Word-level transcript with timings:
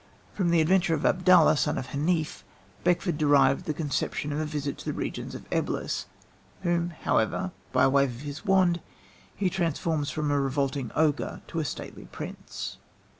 From 0.33 0.49
The 0.49 0.61
Adventure 0.61 0.95
of 0.95 1.05
Abdallah, 1.05 1.55
Son 1.55 1.77
of 1.77 1.89
Hanif, 1.89 2.41
Beckford 2.83 3.19
derived 3.19 3.65
the 3.65 3.73
conception 3.75 4.33
of 4.33 4.39
a 4.39 4.45
visit 4.45 4.79
to 4.79 4.85
the 4.85 4.93
regions 4.93 5.35
of 5.35 5.47
Eblis, 5.51 6.07
whom, 6.63 6.89
however, 7.03 7.51
by 7.71 7.83
a 7.83 7.89
wave 7.91 8.09
of 8.09 8.21
his 8.21 8.43
wand, 8.43 8.81
he 9.35 9.47
transforms 9.47 10.09
from 10.09 10.31
a 10.31 10.39
revolting 10.39 10.89
ogre 10.95 11.43
to 11.49 11.59
a 11.59 11.65
stately 11.65 12.07
prince. 12.11 12.79